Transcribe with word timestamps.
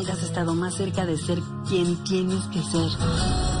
nunca 0.00 0.14
has 0.14 0.22
estado 0.22 0.54
más 0.54 0.76
cerca 0.76 1.04
de 1.04 1.18
ser 1.18 1.38
quien 1.68 1.94
tienes 2.04 2.42
que 2.46 2.62
ser. 2.62 3.59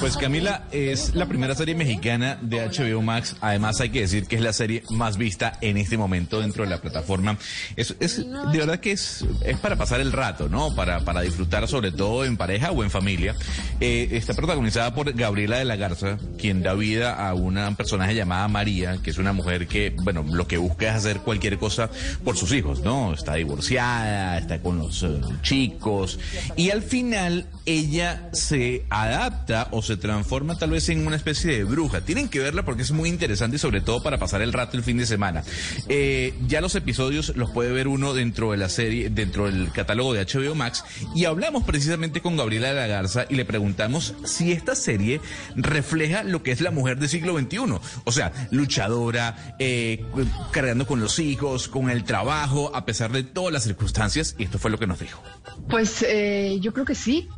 Pues 0.00 0.16
Camila 0.16 0.64
es 0.70 1.14
la 1.14 1.26
primera 1.26 1.54
serie 1.54 1.74
mexicana 1.74 2.38
de 2.42 2.58
HBO 2.68 3.00
Max. 3.00 3.36
Además 3.40 3.80
hay 3.80 3.90
que 3.90 4.00
decir 4.00 4.26
que 4.26 4.36
es 4.36 4.42
la 4.42 4.52
serie 4.52 4.82
más 4.90 5.16
vista 5.16 5.56
en 5.60 5.76
este 5.76 5.96
momento 5.96 6.40
dentro 6.40 6.64
de 6.64 6.70
la 6.70 6.78
plataforma. 6.80 7.38
Es, 7.76 7.96
es 8.00 8.18
de 8.18 8.58
verdad 8.58 8.80
que 8.80 8.92
es, 8.92 9.24
es 9.44 9.58
para 9.58 9.76
pasar 9.76 10.00
el 10.00 10.12
rato, 10.12 10.48
¿no? 10.48 10.74
Para, 10.74 11.00
para 11.00 11.22
disfrutar 11.22 11.66
sobre 11.68 11.90
todo 11.90 12.24
en 12.24 12.36
pareja 12.36 12.70
o 12.70 12.82
en 12.84 12.90
familia. 12.90 13.34
Eh, 13.80 14.08
está 14.12 14.34
protagonizada 14.34 14.94
por 14.94 15.12
Gabriela 15.12 15.58
de 15.58 15.64
la 15.64 15.76
Garza, 15.76 16.18
quien 16.38 16.62
da 16.62 16.74
vida 16.74 17.14
a 17.28 17.34
una 17.34 17.74
personaje 17.74 18.14
llamada 18.14 18.46
María, 18.48 18.98
que 19.02 19.10
es 19.10 19.18
una 19.18 19.32
mujer 19.32 19.66
que, 19.66 19.94
bueno, 20.02 20.24
lo 20.30 20.46
que 20.46 20.58
busca 20.58 20.88
es 20.88 20.94
hacer 20.96 21.20
cualquier 21.20 21.58
cosa 21.58 21.88
por 22.24 22.36
sus 22.36 22.52
hijos, 22.52 22.80
¿no? 22.80 23.14
Está 23.14 23.34
divorciada, 23.34 24.38
está 24.38 24.60
con 24.60 24.78
los 24.78 25.02
eh, 25.02 25.20
chicos 25.42 26.18
y 26.56 26.70
al 26.70 26.82
final 26.82 27.46
ella 27.66 28.28
se 28.32 28.84
adapta 28.90 29.68
o 29.70 29.82
se 29.82 29.93
transforma 29.96 30.56
tal 30.58 30.70
vez 30.70 30.88
en 30.88 31.06
una 31.06 31.16
especie 31.16 31.56
de 31.56 31.64
bruja. 31.64 32.00
Tienen 32.00 32.28
que 32.28 32.40
verla 32.40 32.64
porque 32.64 32.82
es 32.82 32.92
muy 32.92 33.08
interesante 33.08 33.56
y 33.56 33.58
sobre 33.58 33.80
todo 33.80 34.02
para 34.02 34.18
pasar 34.18 34.42
el 34.42 34.52
rato 34.52 34.76
el 34.76 34.82
fin 34.82 34.98
de 34.98 35.06
semana. 35.06 35.44
Eh, 35.88 36.34
ya 36.46 36.60
los 36.60 36.74
episodios 36.74 37.36
los 37.36 37.50
puede 37.50 37.72
ver 37.72 37.88
uno 37.88 38.14
dentro 38.14 38.50
de 38.50 38.56
la 38.56 38.68
serie, 38.68 39.10
dentro 39.10 39.46
del 39.46 39.70
catálogo 39.72 40.12
de 40.12 40.24
HBO 40.24 40.54
Max 40.54 40.84
y 41.14 41.24
hablamos 41.24 41.64
precisamente 41.64 42.20
con 42.20 42.36
Gabriela 42.36 42.68
de 42.68 42.74
la 42.74 42.86
Garza 42.86 43.26
y 43.28 43.34
le 43.34 43.44
preguntamos 43.44 44.14
si 44.24 44.52
esta 44.52 44.74
serie 44.74 45.20
refleja 45.56 46.22
lo 46.22 46.42
que 46.42 46.52
es 46.52 46.60
la 46.60 46.70
mujer 46.70 46.98
del 46.98 47.08
siglo 47.08 47.38
XXI. 47.38 47.58
O 48.04 48.12
sea, 48.12 48.32
luchadora, 48.50 49.54
eh, 49.58 50.04
cargando 50.50 50.86
con 50.86 51.00
los 51.00 51.18
hijos, 51.18 51.68
con 51.68 51.90
el 51.90 52.04
trabajo, 52.04 52.74
a 52.74 52.84
pesar 52.84 53.12
de 53.12 53.22
todas 53.22 53.52
las 53.52 53.64
circunstancias 53.64 54.34
y 54.38 54.44
esto 54.44 54.58
fue 54.58 54.70
lo 54.70 54.78
que 54.78 54.86
nos 54.86 55.00
dijo. 55.00 55.22
Pues 55.68 56.04
eh, 56.06 56.58
yo 56.60 56.72
creo 56.72 56.84
que 56.84 56.94
sí, 56.94 57.28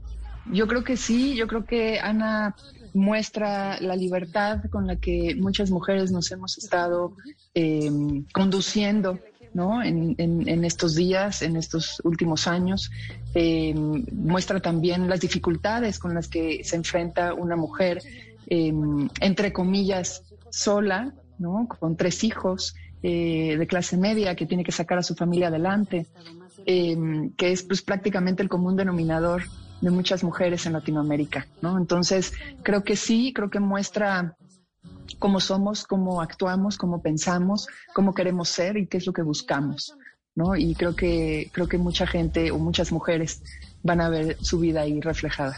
yo 0.53 0.67
creo 0.67 0.85
que 0.85 0.97
sí, 0.97 1.35
yo 1.35 1.47
creo 1.47 1.65
que 1.65 1.99
Ana 1.99 2.55
muestra 2.95 3.79
la 3.81 3.95
libertad 3.95 4.65
con 4.71 4.87
la 4.87 4.97
que 4.97 5.37
muchas 5.37 5.71
mujeres 5.71 6.11
nos 6.11 6.31
hemos 6.33 6.57
estado 6.57 7.13
eh, 7.55 7.91
conduciendo 8.33 9.19
¿no? 9.53 9.83
En, 9.83 10.65
estos 10.65 10.95
días, 10.95 11.41
en 11.41 11.57
estos 11.57 12.03
últimos 12.05 12.47
años. 12.47 12.91
Eh, 13.35 13.75
muestra 14.13 14.61
también 14.61 15.09
las 15.09 15.21
dificultades 15.21 15.99
con 15.99 16.15
las 16.15 16.29
que 16.29 16.63
se 16.63 16.77
enfrenta 16.77 17.33
una 17.33 17.57
mujer, 17.57 18.03
eh, 18.49 18.73
entre 19.21 19.55
comillas, 19.55 20.23
sola, 20.51 21.15
¿no? 21.39 21.67
con 21.69 21.97
tres 21.97 22.23
hijos 22.25 22.75
de 23.03 23.67
clase 23.69 23.97
media 23.97 24.35
que 24.35 24.47
tiene 24.47 24.65
que 24.65 24.73
sacar 24.73 24.99
a 24.99 25.03
su 25.03 25.15
familia 25.15 25.47
adelante, 25.47 26.07
que 26.67 27.53
es 27.53 27.63
pues, 27.63 27.81
prácticamente 27.81 28.43
el 28.43 28.49
común 28.49 28.75
denominador 28.75 29.45
de 29.81 29.91
muchas 29.91 30.25
mujeres 30.25 30.67
en 30.67 30.73
Latinoamérica, 30.73 31.47
¿no? 31.63 31.79
Entonces, 31.79 32.33
creo 32.63 32.83
que 32.83 32.97
sí, 32.97 33.33
creo 33.35 33.51
que 33.51 33.61
muestra 33.61 34.37
cómo 35.19 35.41
somos, 35.41 35.85
cómo 35.85 36.21
actuamos, 36.21 36.77
cómo 36.77 37.03
pensamos, 37.03 37.69
cómo 37.95 38.15
queremos 38.15 38.49
ser 38.49 38.77
y 38.77 38.87
qué 38.87 38.99
es 38.99 39.07
lo 39.07 39.13
que 39.13 39.23
buscamos, 39.23 39.97
¿no? 40.35 40.57
Y 40.57 40.75
creo 40.75 40.95
que 40.95 41.51
creo 41.53 41.69
que 41.69 41.79
mucha 41.79 42.07
gente 42.07 42.51
o 42.51 42.59
muchas 42.59 42.93
mujeres 42.93 43.43
van 43.83 44.01
a 44.01 44.09
ver 44.09 44.37
su 44.41 44.59
vida 44.59 44.83
ahí 44.83 45.01
reflejada. 45.01 45.57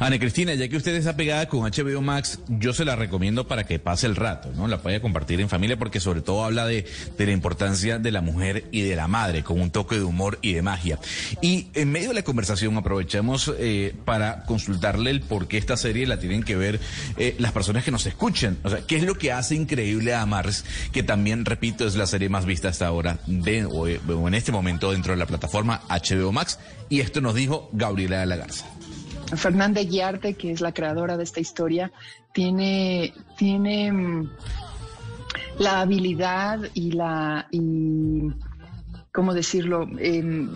Ana 0.00 0.16
Cristina, 0.20 0.54
ya 0.54 0.68
que 0.68 0.76
usted 0.76 0.94
está 0.94 1.16
pegada 1.16 1.48
con 1.48 1.68
HBO 1.68 2.00
Max, 2.00 2.38
yo 2.46 2.72
se 2.72 2.84
la 2.84 2.94
recomiendo 2.94 3.48
para 3.48 3.64
que 3.64 3.80
pase 3.80 4.06
el 4.06 4.14
rato, 4.14 4.52
¿no? 4.54 4.68
La 4.68 4.78
pueda 4.78 5.00
compartir 5.00 5.40
en 5.40 5.48
familia 5.48 5.76
porque 5.76 5.98
sobre 5.98 6.20
todo 6.20 6.44
habla 6.44 6.66
de, 6.66 6.86
la 7.18 7.32
importancia 7.32 7.98
de 7.98 8.12
la 8.12 8.20
mujer 8.20 8.68
y 8.70 8.82
de 8.82 8.94
la 8.94 9.08
madre, 9.08 9.42
con 9.42 9.60
un 9.60 9.72
toque 9.72 9.96
de 9.96 10.04
humor 10.04 10.38
y 10.40 10.52
de 10.52 10.62
magia. 10.62 11.00
Y 11.42 11.66
en 11.74 11.90
medio 11.90 12.10
de 12.10 12.14
la 12.14 12.22
conversación 12.22 12.76
aprovechamos 12.76 13.52
eh, 13.58 13.92
para 14.04 14.44
consultarle 14.44 15.10
el 15.10 15.20
por 15.20 15.48
qué 15.48 15.58
esta 15.58 15.76
serie 15.76 16.06
la 16.06 16.20
tienen 16.20 16.44
que 16.44 16.54
ver 16.54 16.78
eh, 17.16 17.34
las 17.38 17.50
personas 17.50 17.82
que 17.82 17.90
nos 17.90 18.06
escuchan. 18.06 18.56
O 18.62 18.70
sea, 18.70 18.82
¿qué 18.86 18.96
es 18.96 19.02
lo 19.02 19.16
que 19.16 19.32
hace 19.32 19.56
increíble 19.56 20.14
a 20.14 20.24
Mars? 20.26 20.64
Que 20.92 21.02
también, 21.02 21.44
repito, 21.44 21.84
es 21.88 21.96
la 21.96 22.06
serie 22.06 22.28
más 22.28 22.46
vista 22.46 22.68
hasta 22.68 22.86
ahora 22.86 23.18
de, 23.26 23.64
o 23.64 23.88
en 24.28 24.34
este 24.34 24.52
momento 24.52 24.92
dentro 24.92 25.12
de 25.12 25.18
la 25.18 25.26
plataforma 25.26 25.82
HBO 25.88 26.30
Max. 26.30 26.60
Y 26.88 27.00
esto 27.00 27.20
nos 27.20 27.34
dijo 27.34 27.68
Gabriela 27.72 28.20
de 28.20 28.26
la 28.26 28.36
Garza. 28.36 28.64
Fernanda 29.36 29.82
Guiarte, 29.82 30.34
que 30.34 30.52
es 30.52 30.60
la 30.60 30.72
creadora 30.72 31.16
de 31.16 31.24
esta 31.24 31.40
historia, 31.40 31.92
tiene, 32.32 33.12
tiene 33.36 33.92
mm, 33.92 34.30
la 35.58 35.80
habilidad 35.80 36.60
y 36.74 36.92
la, 36.92 37.46
y, 37.50 38.30
¿cómo 39.12 39.34
decirlo? 39.34 39.88
Em, 39.98 40.54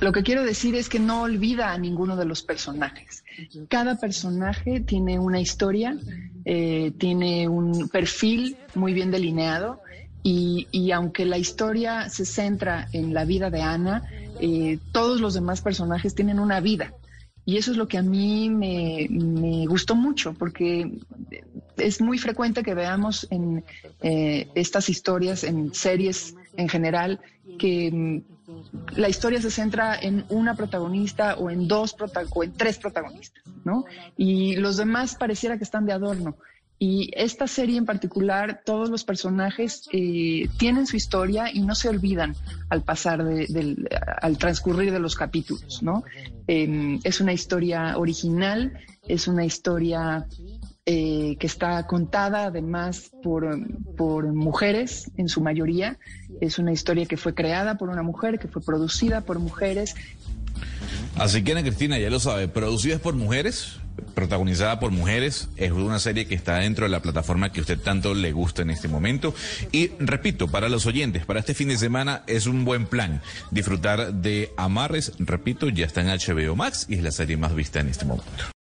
lo 0.00 0.12
que 0.12 0.22
quiero 0.22 0.44
decir 0.44 0.74
es 0.76 0.88
que 0.88 1.00
no 1.00 1.22
olvida 1.22 1.72
a 1.72 1.78
ninguno 1.78 2.16
de 2.16 2.24
los 2.24 2.42
personajes. 2.42 3.24
Cada 3.68 3.96
personaje 3.96 4.80
tiene 4.80 5.18
una 5.18 5.40
historia, 5.40 5.96
eh, 6.44 6.92
tiene 6.98 7.48
un 7.48 7.88
perfil 7.88 8.56
muy 8.74 8.92
bien 8.92 9.10
delineado 9.10 9.80
y, 10.22 10.68
y, 10.70 10.92
aunque 10.92 11.24
la 11.24 11.38
historia 11.38 12.08
se 12.10 12.24
centra 12.24 12.88
en 12.92 13.14
la 13.14 13.24
vida 13.24 13.50
de 13.50 13.62
Ana, 13.62 14.04
eh, 14.40 14.78
todos 14.92 15.20
los 15.20 15.34
demás 15.34 15.62
personajes 15.62 16.14
tienen 16.14 16.38
una 16.38 16.60
vida 16.60 16.92
y 17.48 17.56
eso 17.56 17.70
es 17.70 17.78
lo 17.78 17.88
que 17.88 17.96
a 17.96 18.02
mí 18.02 18.50
me, 18.50 19.64
gustó 19.66 19.96
mucho, 19.96 20.34
porque 20.34 20.98
es 21.78 21.98
muy 21.98 22.18
frecuente 22.18 22.62
que 22.62 22.74
veamos 22.74 23.26
en 23.30 23.64
eh, 24.02 24.50
estas 24.54 24.90
historias, 24.90 25.44
en 25.44 25.72
series 25.72 26.34
en 26.58 26.68
general, 26.68 27.20
que 27.58 27.90
mm, 27.90 28.98
la 28.98 29.08
historia 29.08 29.40
se 29.40 29.50
centra 29.50 29.98
en 29.98 30.26
una 30.28 30.56
protagonista 30.56 31.36
o 31.36 31.48
en 31.48 31.66
dos 31.68 31.96
o 32.34 32.44
en 32.44 32.52
tres 32.52 32.76
protagonistas, 32.76 33.42
¿no? 33.64 33.86
Y 34.18 34.56
los 34.56 34.76
demás 34.76 35.14
pareciera 35.14 35.56
que 35.56 35.64
están 35.64 35.86
de 35.86 35.94
adorno. 35.94 36.36
Y 36.80 37.10
esta 37.14 37.48
serie 37.48 37.76
en 37.76 37.86
particular, 37.86 38.62
todos 38.64 38.88
los 38.88 39.02
personajes 39.02 39.88
eh, 39.92 40.48
tienen 40.58 40.86
su 40.86 40.96
historia 40.96 41.50
y 41.52 41.60
no 41.60 41.74
se 41.74 41.88
olvidan 41.88 42.36
al 42.68 42.82
pasar 42.82 43.24
del, 43.24 43.88
al 44.22 44.38
transcurrir 44.38 44.92
de 44.92 45.00
los 45.00 45.16
capítulos, 45.16 45.82
¿no? 45.82 46.04
Em, 46.46 47.00
es 47.02 47.20
una 47.20 47.32
historia 47.32 47.98
original, 47.98 48.78
es 49.08 49.26
una 49.26 49.44
historia 49.44 50.26
eh, 50.86 51.36
que 51.38 51.46
está 51.46 51.86
contada 51.86 52.44
además 52.44 53.10
por, 53.22 53.58
por 53.96 54.32
mujeres 54.32 55.10
en 55.16 55.28
su 55.28 55.40
mayoría. 55.40 55.98
Es 56.40 56.58
una 56.60 56.72
historia 56.72 57.06
que 57.06 57.16
fue 57.16 57.34
creada 57.34 57.76
por 57.76 57.88
una 57.88 58.02
mujer, 58.02 58.38
que 58.38 58.46
fue 58.46 58.62
producida 58.62 59.20
por 59.20 59.40
mujeres. 59.40 59.96
Así 61.16 61.42
que 61.42 61.52
Ana 61.52 61.62
Cristina 61.62 61.98
ya 61.98 62.08
lo 62.08 62.20
sabe, 62.20 62.46
producida 62.46 62.98
por 62.98 63.14
mujeres, 63.14 63.80
protagonizada 64.14 64.80
por 64.80 64.90
mujeres. 64.90 65.48
Es 65.56 65.72
una 65.72 65.98
serie 65.98 66.26
que 66.26 66.34
está 66.34 66.56
dentro 66.56 66.84
de 66.84 66.90
la 66.90 67.00
plataforma 67.00 67.52
que 67.52 67.60
usted 67.60 67.78
tanto 67.78 68.14
le 68.14 68.32
gusta 68.32 68.62
en 68.62 68.70
este 68.70 68.88
momento. 68.88 69.34
Y 69.72 69.88
repito, 69.98 70.48
para 70.48 70.68
los 70.68 70.86
oyentes, 70.86 71.24
para 71.24 71.40
este 71.40 71.54
fin 71.54 71.68
de 71.68 71.78
semana 71.78 72.22
es 72.26 72.46
un 72.46 72.64
buen 72.64 72.86
plan 72.86 73.22
disfrutar 73.50 74.14
de 74.14 74.52
Amarres. 74.56 75.12
Repito, 75.18 75.68
ya 75.68 75.86
está 75.86 76.00
en 76.00 76.08
HBO 76.08 76.56
Max 76.56 76.86
y 76.88 76.94
es 76.94 77.02
la 77.02 77.12
serie 77.12 77.36
más 77.36 77.54
vista 77.54 77.80
en 77.80 77.88
este 77.88 78.04
momento. 78.04 78.48